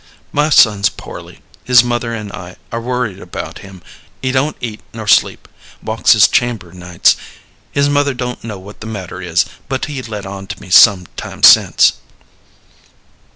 My 0.31 0.49
son's 0.49 0.89
poorly. 0.89 1.41
His 1.63 1.83
mother 1.83 2.11
and 2.11 2.31
I 2.31 2.55
are 2.71 2.81
worried 2.81 3.19
about 3.19 3.59
him. 3.59 3.83
He 4.19 4.31
don't 4.31 4.57
eat 4.59 4.81
nor 4.95 5.05
sleep 5.07 5.47
walks 5.83 6.13
his 6.13 6.27
chamber 6.27 6.71
nights. 6.71 7.15
His 7.71 7.87
mother 7.87 8.15
don't 8.15 8.43
know 8.43 8.57
what 8.57 8.79
the 8.81 8.87
matter 8.87 9.21
is, 9.21 9.45
but 9.69 9.85
he 9.85 10.01
let 10.01 10.25
on 10.25 10.47
to 10.47 10.59
me 10.59 10.71
some 10.71 11.05
time 11.17 11.43
since." 11.43 11.99